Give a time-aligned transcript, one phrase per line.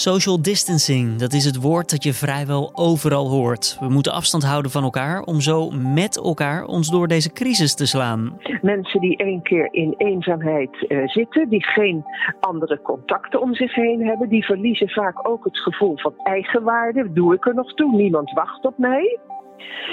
[0.00, 3.76] Social distancing, dat is het woord dat je vrijwel overal hoort.
[3.80, 7.86] We moeten afstand houden van elkaar om zo met elkaar ons door deze crisis te
[7.86, 8.38] slaan.
[8.62, 12.04] Mensen die één keer in eenzaamheid uh, zitten, die geen
[12.40, 17.12] andere contacten om zich heen hebben, die verliezen vaak ook het gevoel van eigenwaarde.
[17.12, 17.96] Doe ik er nog toe?
[17.96, 19.18] Niemand wacht op mij.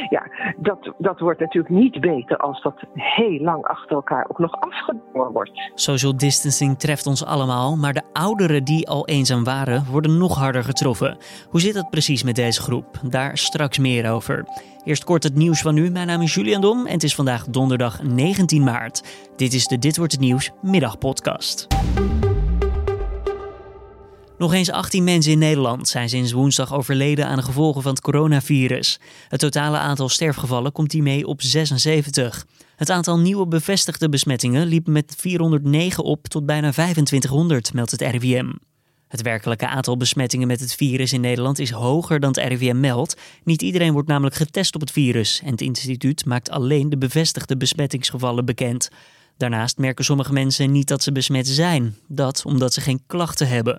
[0.09, 0.27] Ja,
[0.57, 5.31] dat, dat wordt natuurlijk niet beter als dat heel lang achter elkaar ook nog afgedwongen
[5.31, 5.71] wordt.
[5.75, 10.63] Social distancing treft ons allemaal, maar de ouderen die al eenzaam waren, worden nog harder
[10.63, 11.17] getroffen.
[11.49, 12.99] Hoe zit dat precies met deze groep?
[13.03, 14.45] Daar straks meer over.
[14.84, 15.90] Eerst kort het nieuws van nu.
[15.90, 19.04] Mijn naam is Julian Dom en het is vandaag donderdag 19 maart.
[19.35, 21.68] Dit is de Dit wordt het nieuws middagpodcast.
[24.38, 28.02] Nog eens 18 mensen in Nederland zijn sinds woensdag overleden aan de gevolgen van het
[28.02, 29.00] coronavirus.
[29.27, 32.46] Het totale aantal sterfgevallen komt hiermee op 76.
[32.76, 38.52] Het aantal nieuwe bevestigde besmettingen liep met 409 op tot bijna 2500, meldt het RIVM.
[39.08, 43.18] Het werkelijke aantal besmettingen met het virus in Nederland is hoger dan het RIVM meldt.
[43.44, 47.57] Niet iedereen wordt namelijk getest op het virus en het instituut maakt alleen de bevestigde
[47.57, 48.90] besmettingsgevallen bekend.
[49.38, 53.77] Daarnaast merken sommige mensen niet dat ze besmet zijn, dat omdat ze geen klachten hebben.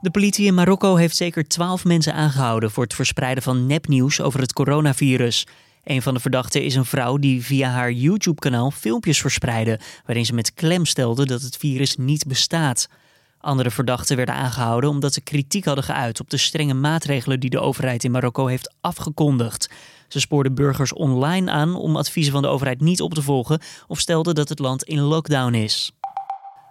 [0.00, 4.40] De politie in Marokko heeft zeker twaalf mensen aangehouden voor het verspreiden van nepnieuws over
[4.40, 5.46] het coronavirus.
[5.84, 10.34] Een van de verdachten is een vrouw die via haar YouTube-kanaal filmpjes verspreidde, waarin ze
[10.34, 12.88] met klem stelde dat het virus niet bestaat.
[13.40, 17.60] Andere verdachten werden aangehouden omdat ze kritiek hadden geuit op de strenge maatregelen die de
[17.60, 19.70] overheid in Marokko heeft afgekondigd.
[20.08, 24.00] Ze spoorden burgers online aan om adviezen van de overheid niet op te volgen of
[24.00, 25.92] stelden dat het land in lockdown is.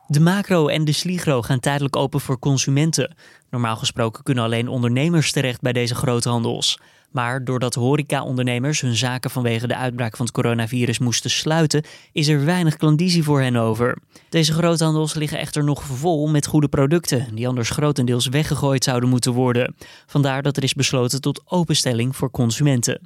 [0.07, 3.15] De macro en de sligro gaan tijdelijk open voor consumenten.
[3.49, 6.79] Normaal gesproken kunnen alleen ondernemers terecht bij deze groothandels.
[7.11, 12.45] Maar doordat horeca-ondernemers hun zaken vanwege de uitbraak van het coronavirus moesten sluiten, is er
[12.45, 13.97] weinig klandizie voor hen over.
[14.29, 19.33] Deze groothandels liggen echter nog vol met goede producten, die anders grotendeels weggegooid zouden moeten
[19.33, 19.75] worden.
[20.05, 23.01] Vandaar dat er is besloten tot openstelling voor consumenten.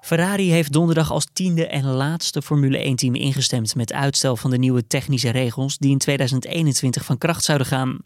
[0.00, 4.86] Ferrari heeft donderdag als tiende en laatste Formule 1-team ingestemd met uitstel van de nieuwe
[4.86, 7.98] technische regels die in 2021 van kracht zouden gaan.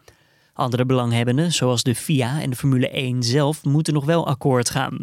[0.55, 4.99] Andere belanghebbenden, zoals de FIA en de Formule 1 zelf, moeten nog wel akkoord gaan.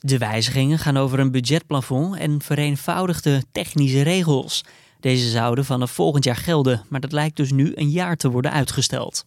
[0.00, 4.64] De wijzigingen gaan over een budgetplafond en vereenvoudigde technische regels.
[5.00, 8.52] Deze zouden vanaf volgend jaar gelden, maar dat lijkt dus nu een jaar te worden
[8.52, 9.24] uitgesteld.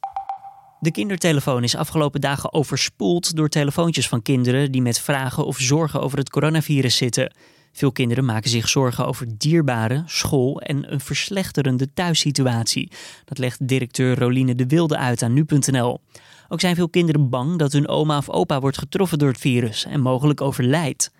[0.81, 6.01] De kindertelefoon is afgelopen dagen overspoeld door telefoontjes van kinderen die met vragen of zorgen
[6.01, 7.33] over het coronavirus zitten.
[7.71, 12.91] Veel kinderen maken zich zorgen over dierbare, school en een verslechterende thuissituatie.
[13.25, 15.99] Dat legt directeur Roline de Wilde uit aan nu.nl.
[16.47, 19.85] Ook zijn veel kinderen bang dat hun oma of opa wordt getroffen door het virus
[19.85, 21.11] en mogelijk overlijdt.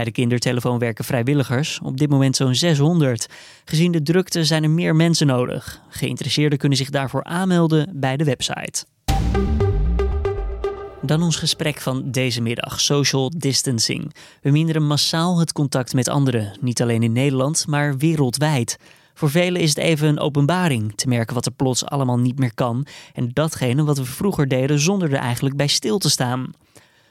[0.00, 3.26] Bij de kindertelefoon werken vrijwilligers, op dit moment zo'n 600.
[3.64, 5.80] Gezien de drukte zijn er meer mensen nodig.
[5.88, 8.84] Geïnteresseerden kunnen zich daarvoor aanmelden bij de website.
[11.02, 14.14] Dan ons gesprek van deze middag, social distancing.
[14.42, 18.76] We minderen massaal het contact met anderen, niet alleen in Nederland, maar wereldwijd.
[19.14, 22.54] Voor velen is het even een openbaring te merken wat er plots allemaal niet meer
[22.54, 26.50] kan en datgene wat we vroeger deden zonder er eigenlijk bij stil te staan.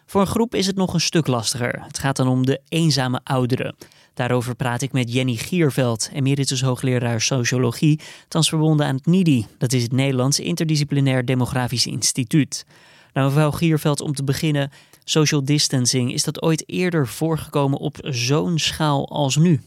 [0.09, 1.81] Voor een groep is het nog een stuk lastiger.
[1.83, 3.75] Het gaat dan om de eenzame ouderen.
[4.13, 9.73] Daarover praat ik met Jenny Gierveld, emeritus hoogleraar sociologie, thans verbonden aan het NIDI, dat
[9.73, 12.65] is het Nederlands Interdisciplinair Demografisch Instituut.
[13.13, 14.71] Nou, mevrouw Gierveld, om te beginnen,
[15.03, 19.59] social distancing, is dat ooit eerder voorgekomen op zo'n schaal als nu?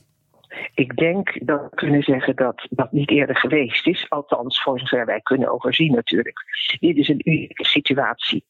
[0.75, 5.07] Ik denk dat we kunnen zeggen dat dat niet eerder geweest is, althans voor zover
[5.07, 6.39] wij kunnen overzien natuurlijk.
[6.81, 8.45] Dit is een unieke situatie.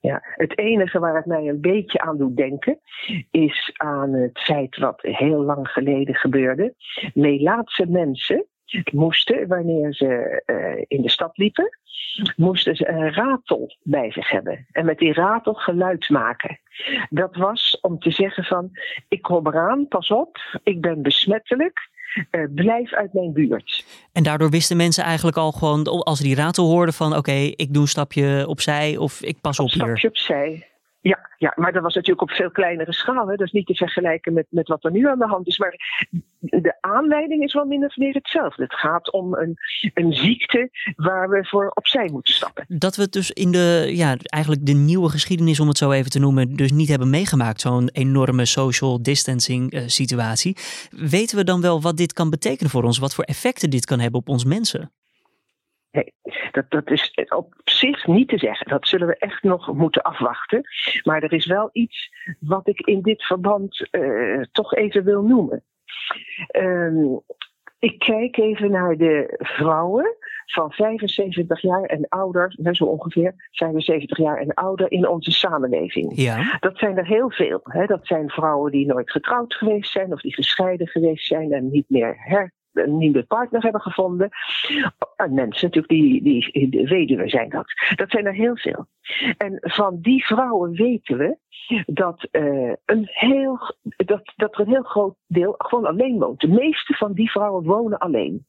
[0.00, 2.80] Ja, het enige waar het mij een beetje aan doet denken
[3.30, 6.74] is aan het feit wat heel lang geleden gebeurde.
[7.14, 8.46] Melaatse mensen
[8.92, 11.78] moesten, wanneer ze uh, in de stad liepen,
[12.36, 14.66] moesten ze een ratel bij zich hebben.
[14.72, 16.60] En met die ratel geluid maken.
[17.08, 18.70] Dat was om te zeggen van,
[19.08, 21.88] ik kom eraan, pas op, ik ben besmettelijk.
[22.30, 23.84] Uh, blijf uit mijn buurt.
[24.12, 27.72] En daardoor wisten mensen eigenlijk al gewoon, als ze die ratel hoorden van oké, ik
[27.72, 29.82] doe een stapje opzij of ik pas op, op hier.
[29.82, 30.69] Een stapje opzij.
[31.02, 33.28] Ja, ja, maar dat was natuurlijk op veel kleinere schaal.
[33.28, 33.36] Hè.
[33.36, 35.58] Dat is niet te vergelijken met, met wat er nu aan de hand is.
[35.58, 35.74] Maar
[36.38, 38.62] de aanleiding is wel min of meer hetzelfde.
[38.62, 39.56] Het gaat om een,
[39.94, 42.64] een ziekte waar we voor opzij moeten stappen.
[42.68, 46.10] Dat we het dus in de, ja, eigenlijk de nieuwe geschiedenis, om het zo even
[46.10, 47.60] te noemen, dus niet hebben meegemaakt.
[47.60, 50.56] Zo'n enorme social distancing uh, situatie.
[50.90, 52.98] Weten we dan wel wat dit kan betekenen voor ons?
[52.98, 54.92] Wat voor effecten dit kan hebben op ons mensen?
[55.92, 56.14] Nee,
[56.50, 58.68] dat, dat is op zich niet te zeggen.
[58.68, 60.62] Dat zullen we echt nog moeten afwachten.
[61.02, 62.10] Maar er is wel iets
[62.40, 65.64] wat ik in dit verband uh, toch even wil noemen.
[66.56, 67.20] Um,
[67.80, 70.16] ik kijk even naar de vrouwen
[70.46, 76.12] van 75 jaar en ouder, zo ongeveer 75 jaar en ouder in onze samenleving.
[76.14, 76.56] Ja.
[76.60, 77.60] Dat zijn er heel veel.
[77.62, 77.86] Hè.
[77.86, 81.88] Dat zijn vrouwen die nooit getrouwd geweest zijn of die gescheiden geweest zijn en niet
[81.88, 84.28] meer her, een nieuwe partner hebben gevonden.
[85.16, 87.66] En mensen natuurlijk die, die, die weduwe zijn dat.
[87.94, 88.86] Dat zijn er heel veel.
[89.36, 91.36] En van die vrouwen weten we
[91.86, 93.58] dat, uh, een heel,
[93.96, 96.40] dat, dat er een heel groot deel gewoon alleen woont.
[96.40, 98.46] De meeste van die vrouwen wonen alleen.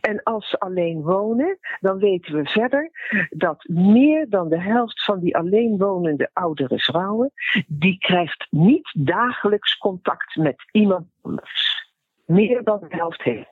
[0.00, 2.90] En als ze alleen wonen, dan weten we verder
[3.30, 7.32] dat meer dan de helft van die alleenwonende oudere vrouwen,
[7.66, 11.92] die krijgt niet dagelijks contact met iemand anders.
[12.26, 13.48] Meer dan de helft heeft.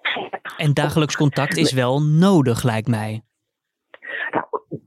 [0.56, 3.22] En dagelijks contact is wel nodig, lijkt mij.
[4.30, 4.44] Nou,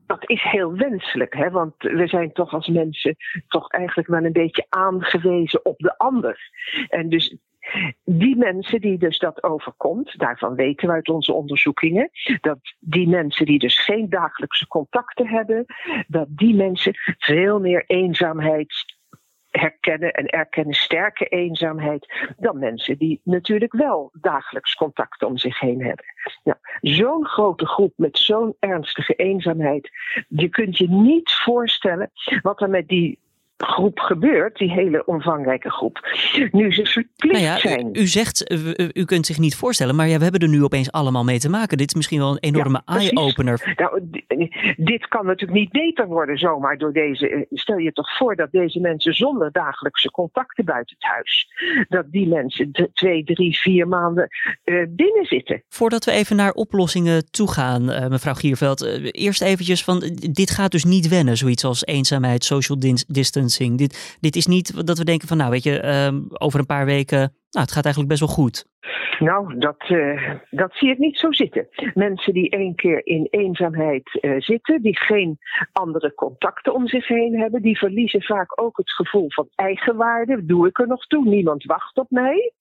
[0.08, 1.50] dat is heel wenselijk, hè?
[1.50, 3.16] want we zijn toch als mensen
[3.48, 6.40] toch eigenlijk wel een beetje aangewezen op de ander.
[6.90, 7.38] En dus
[8.04, 12.10] die mensen die dus dat overkomt, daarvan weten we uit onze onderzoekingen,
[12.42, 15.66] dat die mensen die dus geen dagelijkse contacten hebben,
[16.08, 18.95] dat die mensen veel meer eenzaamheid
[19.60, 25.84] herkennen en erkennen sterke eenzaamheid dan mensen die natuurlijk wel dagelijks contact om zich heen
[25.84, 26.06] hebben.
[26.44, 29.90] Nou, zo'n grote groep met zo'n ernstige eenzaamheid,
[30.28, 32.12] je kunt je niet voorstellen
[32.42, 33.20] wat er met die
[33.58, 36.00] groep gebeurt, die hele omvangrijke groep.
[36.52, 37.90] Nu ze verplicht nou ja, zijn.
[37.94, 40.64] U, u zegt, u, u, kunt zich niet voorstellen, maar ja, we hebben er nu
[40.64, 41.78] opeens allemaal mee te maken.
[41.78, 43.74] Dit is misschien wel een enorme ja, eye-opener.
[43.76, 44.02] Nou,
[44.78, 47.30] dit kan natuurlijk niet beter worden zomaar door deze.
[47.30, 51.48] eh, Stel je toch voor dat deze mensen zonder dagelijkse contacten buiten het huis,
[51.90, 54.28] dat die mensen twee, drie, vier maanden
[54.66, 55.64] uh, binnen zitten.
[55.70, 60.00] Voordat we even naar oplossingen toe gaan, uh, mevrouw Gierveld, uh, eerst eventjes van,
[60.32, 63.45] dit gaat dus niet wennen, zoiets als eenzaamheid, social distance
[63.76, 66.86] dit, dit is niet dat we denken van, nou weet je, um, over een paar
[66.86, 68.66] weken, nou het gaat eigenlijk best wel goed.
[69.20, 71.68] Nou, dat, uh, dat zie ik niet zo zitten.
[71.94, 75.38] Mensen die één keer in eenzaamheid uh, zitten, die geen
[75.72, 80.46] andere contacten om zich heen hebben, die verliezen vaak ook het gevoel van eigenwaarde.
[80.46, 81.26] Doe ik er nog toe?
[81.26, 82.54] Niemand wacht op mij.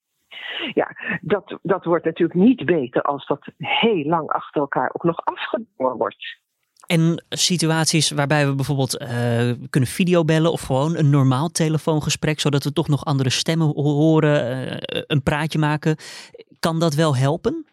[0.75, 5.25] Ja, dat, dat wordt natuurlijk niet beter als dat heel lang achter elkaar ook nog
[5.25, 6.43] afgedwongen wordt.
[6.87, 9.09] En situaties waarbij we bijvoorbeeld uh,
[9.71, 15.03] kunnen videobellen of gewoon een normaal telefoongesprek, zodat we toch nog andere stemmen horen, uh,
[15.07, 15.97] een praatje maken.
[16.59, 17.67] Kan dat wel helpen?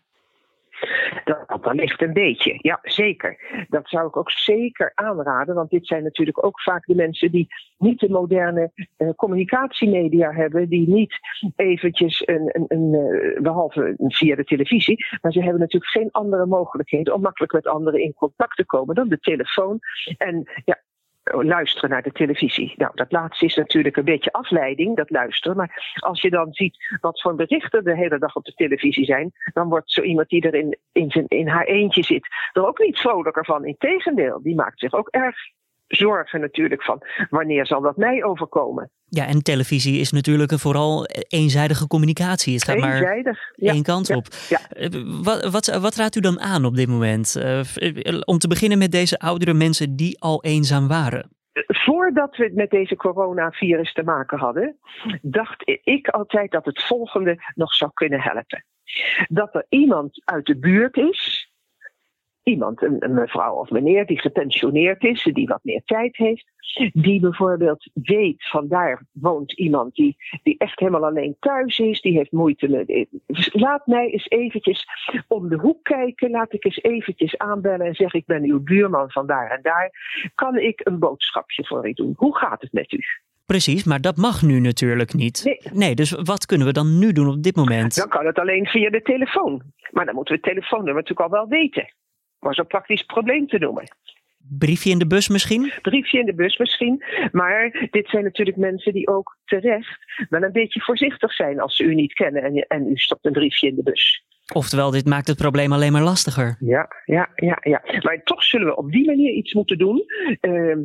[1.24, 3.66] Dat, ligt een beetje, ja zeker.
[3.70, 7.48] Dat zou ik ook zeker aanraden, want dit zijn natuurlijk ook vaak de mensen die
[7.78, 11.20] niet de moderne uh, communicatiemedia hebben, die niet
[11.56, 16.46] eventjes een, een, een uh, behalve via de televisie, maar ze hebben natuurlijk geen andere
[16.46, 19.80] mogelijkheden om makkelijk met anderen in contact te komen dan de telefoon.
[20.18, 20.81] En ja,
[21.34, 22.74] luisteren naar de televisie.
[22.78, 25.58] Nou, dat laatste is natuurlijk een beetje afleiding, dat luisteren.
[25.58, 29.32] Maar als je dan ziet wat voor berichten de hele dag op de televisie zijn,
[29.54, 32.80] dan wordt zo iemand die er in, in, zijn, in haar eentje zit er ook
[32.80, 33.66] niet vrolijker van.
[33.66, 35.36] Integendeel, die maakt zich ook erg
[35.92, 38.92] zorgen natuurlijk van wanneer zal dat mij overkomen.
[39.06, 42.54] Ja, en televisie is natuurlijk een vooral eenzijdige communicatie.
[42.54, 44.26] Het gaat Eenzijdig, maar ja, één kant ja, op.
[44.50, 44.60] Ja.
[45.22, 47.36] Wat, wat, wat raadt u dan aan op dit moment?
[47.38, 51.30] Uh, om te beginnen met deze oudere mensen die al eenzaam waren.
[51.68, 54.78] Voordat we met deze coronavirus te maken hadden,
[55.22, 58.66] dacht ik altijd dat het volgende nog zou kunnen helpen.
[59.28, 61.41] Dat er iemand uit de buurt is,
[62.44, 66.46] iemand, een, een, mevrouw of meneer die gepensioneerd is, die wat meer tijd heeft,
[66.94, 72.18] die bijvoorbeeld weet van daar woont iemand die, die echt helemaal alleen thuis is, die
[72.18, 73.08] heeft moeite met.
[73.52, 74.86] Laat mij eens eventjes
[75.28, 79.12] om de hoek kijken, laat ik eens eventjes aanbellen en zeg ik ben uw buurman
[79.12, 79.92] van daar en daar,
[80.36, 82.14] kan ik een boodschapje voor u doen?
[82.18, 83.00] Hoe gaat het met u?
[83.46, 85.42] Precies, maar dat mag nu natuurlijk niet.
[85.44, 85.60] Nee.
[85.74, 85.96] nee.
[85.96, 87.96] dus wat kunnen we dan nu doen op dit moment?
[87.96, 89.62] Dan kan het alleen via de telefoon.
[89.92, 91.94] Maar dan moeten we het telefoonnummer natuurlijk al wel weten
[92.42, 93.84] maar zo'n praktisch probleem te noemen.
[94.58, 95.72] Briefje in de bus misschien?
[95.82, 97.04] Briefje in de bus misschien.
[97.32, 101.84] Maar dit zijn natuurlijk mensen die ook terecht wel een beetje voorzichtig zijn als ze
[101.84, 104.24] u niet kennen en, en u stopt een briefje in de bus.
[104.54, 106.56] Oftewel, dit maakt het probleem alleen maar lastiger.
[106.60, 107.82] Ja, ja, ja, ja.
[108.02, 110.04] Maar toch zullen we op die manier iets moeten doen.
[110.42, 110.78] Uh,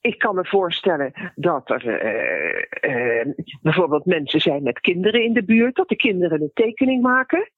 [0.00, 5.44] ik kan me voorstellen dat er uh, uh, bijvoorbeeld mensen zijn met kinderen in de
[5.44, 7.51] buurt, dat de kinderen een tekening maken.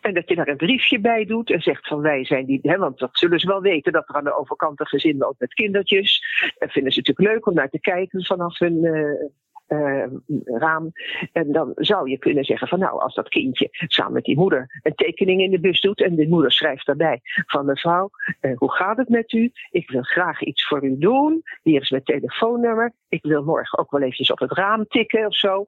[0.00, 2.76] En dat je daar een briefje bij doet en zegt van wij zijn die, hè,
[2.76, 5.54] want dat zullen ze wel weten dat er aan de overkant een gezin loopt met
[5.54, 6.22] kindertjes.
[6.58, 9.30] En vinden ze natuurlijk leuk om naar te kijken vanaf hun uh,
[9.70, 10.06] uh,
[10.44, 10.92] raam.
[11.32, 14.80] En dan zou je kunnen zeggen van nou, als dat kindje samen met die moeder
[14.82, 18.10] een tekening in de bus doet en de moeder schrijft daarbij van mevrouw,
[18.40, 19.52] uh, hoe gaat het met u?
[19.70, 21.42] Ik wil graag iets voor u doen.
[21.62, 22.92] Hier is mijn telefoonnummer.
[23.08, 25.66] Ik wil morgen ook wel eventjes op het raam tikken of zo.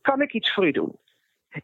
[0.00, 0.96] Kan ik iets voor u doen?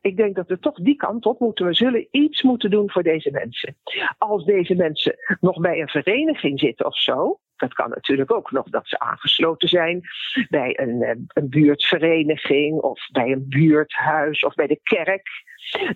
[0.00, 1.66] Ik denk dat we toch die kant op moeten.
[1.66, 3.76] We zullen iets moeten doen voor deze mensen.
[4.18, 8.68] Als deze mensen nog bij een vereniging zitten of zo, dat kan natuurlijk ook nog
[8.68, 10.00] dat ze aangesloten zijn
[10.48, 15.28] bij een, eh, een buurtvereniging of bij een buurthuis of bij de kerk.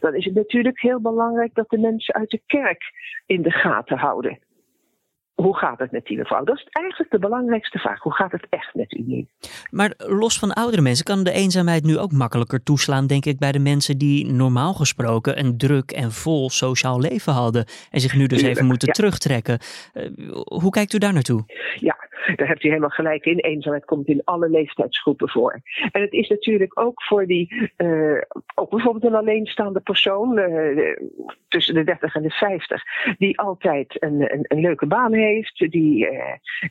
[0.01, 2.83] Dan is het natuurlijk heel belangrijk dat de mensen uit de kerk
[3.27, 4.39] in de gaten houden
[5.35, 6.45] hoe gaat het met die mevrouw?
[6.45, 8.03] Dat is eigenlijk de belangrijkste vraag.
[8.03, 9.27] Hoe gaat het echt met u nu?
[9.71, 13.53] Maar los van oudere mensen kan de eenzaamheid nu ook makkelijker toeslaan, denk ik, bij
[13.53, 18.27] de mensen die normaal gesproken een druk en vol sociaal leven hadden en zich nu
[18.27, 19.59] dus even moeten terugtrekken.
[19.95, 21.43] Uh, hoe kijkt u daar naartoe?
[21.75, 21.97] Ja,
[22.37, 23.39] daar hebt u helemaal gelijk in.
[23.39, 25.61] Eenzaamheid komt in alle leeftijdsgroepen voor.
[25.91, 28.21] En het is natuurlijk ook voor die, uh,
[28.55, 30.97] ook bijvoorbeeld een alleenstaande persoon uh,
[31.49, 32.83] tussen de 30 en de 50,
[33.19, 36.09] die altijd een, een, een leuke baan heeft, die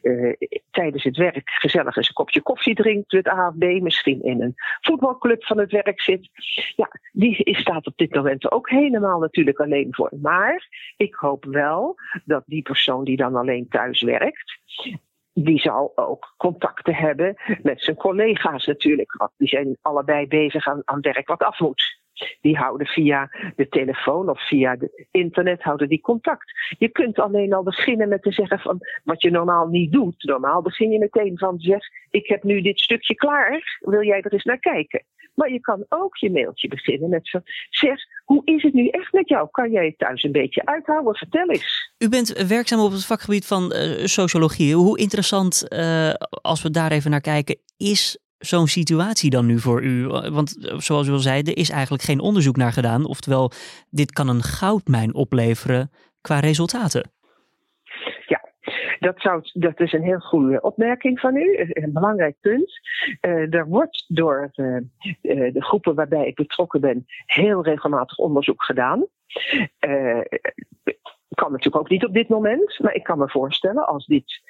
[0.01, 0.33] uh,
[0.72, 5.45] tijdens het werk gezellig eens een kopje koffie drinkt met AFB, misschien in een voetbalclub
[5.45, 6.29] van het werk zit.
[6.75, 10.12] Ja, die staat op dit moment ook helemaal natuurlijk alleen voor.
[10.22, 10.67] Maar
[10.98, 11.95] ik hoop wel
[12.25, 14.60] dat die persoon die dan alleen thuis werkt,
[15.34, 19.13] die zal ook contacten hebben met zijn collega's natuurlijk.
[19.18, 22.02] Want die zijn allebei bezig aan, aan werk wat af moet.
[22.42, 26.52] Die houden via de telefoon of via het internet houden die contact.
[26.78, 30.24] Je kunt alleen al beginnen met te zeggen van wat je normaal niet doet.
[30.24, 34.34] Normaal begin je meteen van zeg, ik heb nu dit stukje klaar, wil jij er
[34.34, 35.04] eens naar kijken?
[35.36, 39.13] Maar je kan ook je mailtje beginnen met zo, zeg, hoe is het nu echt
[39.13, 39.48] met jou?
[39.52, 41.16] Kan jij het thuis een beetje uithouden?
[41.16, 41.94] Vertel eens.
[41.98, 44.75] U bent werkzaam op het vakgebied van uh, sociologie.
[44.75, 49.84] Hoe interessant, uh, als we daar even naar kijken, is zo'n situatie dan nu voor
[49.84, 50.08] u?
[50.08, 53.06] Want eh, zoals u al zei, er is eigenlijk geen onderzoek naar gedaan.
[53.06, 53.52] Oftewel,
[53.90, 57.12] dit kan een goudmijn opleveren qua resultaten.
[59.03, 62.79] Dat, zou, dat is een heel goede opmerking van u, een belangrijk punt.
[63.22, 64.77] Uh, er wordt door uh,
[65.22, 69.07] de groepen waarbij ik betrokken ben heel regelmatig onderzoek gedaan.
[69.88, 70.22] Uh,
[71.29, 74.41] kan natuurlijk ook niet op dit moment, maar ik kan me voorstellen als dit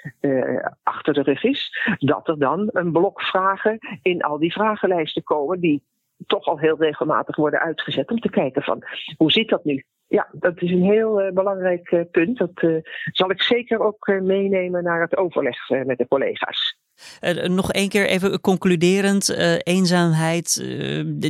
[0.84, 5.60] achter de rug is, dat er dan een blok vragen in al die vragenlijsten komen
[5.60, 5.84] die
[6.28, 8.84] toch al heel regelmatig worden uitgezet om te kijken van
[9.18, 9.86] hoe zit dat nu?
[10.14, 12.38] Ja, dat is een heel uh, belangrijk uh, punt.
[12.38, 16.78] Dat zal ik zeker ook meenemen naar het overleg met de collega's.
[17.44, 19.36] Nog één keer even concluderend.
[19.64, 20.66] Eenzaamheid,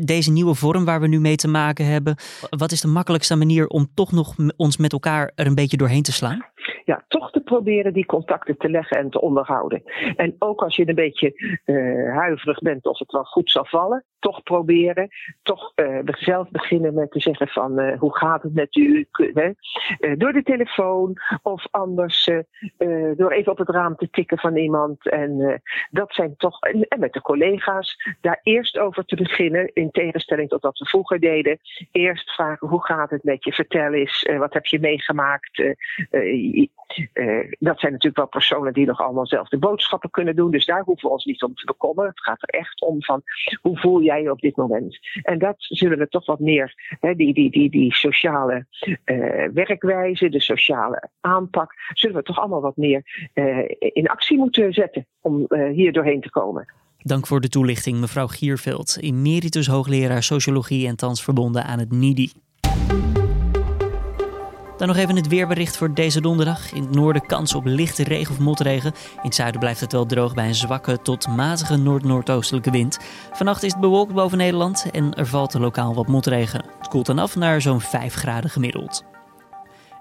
[0.06, 2.16] deze nieuwe vorm waar we nu mee te maken hebben.
[2.50, 6.04] Wat is de makkelijkste manier om toch nog ons met elkaar er een beetje doorheen
[6.04, 6.46] te slaan?
[6.86, 9.84] ja, toch proberen die contacten te leggen en te onderhouden.
[10.16, 14.04] En ook als je een beetje uh, huiverig bent of het wel goed zal vallen,
[14.20, 15.10] toch proberen.
[15.44, 19.08] Toch uh, zelf beginnen met te zeggen van uh, hoe gaat het met u?
[20.18, 22.30] Door de telefoon of anders
[23.16, 25.10] door even op het raam te tikken van iemand.
[25.10, 29.72] En dat zijn toch, en, met de collega's, daar eerst over te beginnen.
[29.74, 31.60] In tegenstelling tot wat we vroeger deden.
[31.92, 33.54] Eerst vragen hoe gaat het met je?
[33.54, 35.76] Vertel eens, wat heb je meegemaakt?
[37.60, 40.52] Dat zijn natuurlijk wel personen die nog allemaal zelf de boodschappen kunnen doen.
[40.52, 42.10] Dus daar hoeven we ons niet om te bekommeren.
[42.10, 43.22] Het gaat er echt om van
[43.62, 45.00] hoe voel jij je op dit moment?
[45.22, 48.66] En dat zullen we toch wat meer, hè, die, die, die, die sociale
[49.06, 54.74] uh, werkwijze, de sociale aanpak, zullen we toch allemaal wat meer uh, in actie moeten
[54.74, 56.74] zetten om hier doorheen te komen.
[56.98, 62.32] Dank voor de toelichting, mevrouw Gierveld, emeritus hoogleraar sociologie en thans verbonden aan het NIDI.
[64.77, 66.72] Dan nog even het weerbericht voor deze donderdag.
[66.72, 68.94] In het noorden kans op lichte regen of motregen.
[69.15, 72.98] In het zuiden blijft het wel droog bij een zwakke tot matige noord-noordoostelijke wind.
[73.32, 76.65] Vannacht is het bewolkt boven Nederland en er valt lokaal wat motregen.
[76.77, 79.03] Het koelt dan af naar zo'n 5 graden gemiddeld.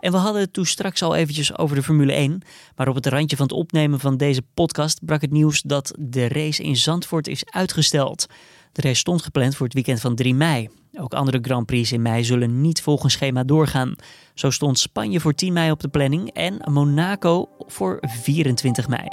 [0.00, 2.42] En we hadden het toen straks al eventjes over de Formule 1.
[2.76, 6.28] Maar op het randje van het opnemen van deze podcast brak het nieuws dat de
[6.28, 8.26] race in Zandvoort is uitgesteld.
[8.72, 10.68] De race stond gepland voor het weekend van 3 mei.
[10.94, 13.94] Ook andere Grand Prix in mei zullen niet volgens schema doorgaan.
[14.34, 19.08] Zo stond Spanje voor 10 mei op de planning en Monaco voor 24 mei.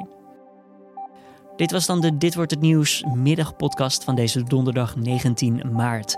[1.56, 6.18] Dit was dan de Dit wordt het nieuws middagpodcast van deze donderdag 19 maart.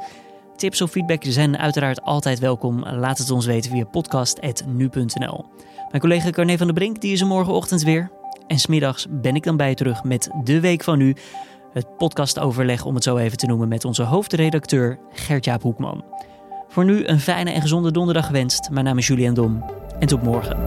[0.55, 2.79] Tips of feedback zijn uiteraard altijd welkom.
[2.79, 5.45] Laat het ons weten via podcast.nu.nl.
[5.89, 8.12] Mijn collega Carne van der Brink die is er morgenochtend weer.
[8.48, 11.15] En smiddags ben ik dan bij je terug met de week van nu
[11.74, 16.04] het podcastoverleg, om het zo even te noemen, met onze hoofdredacteur Gert-Jaap Hoekman.
[16.68, 18.70] Voor nu een fijne en gezonde donderdag gewenst.
[18.70, 19.63] Mijn naam is Julian Dom
[20.00, 20.58] en tot morgen.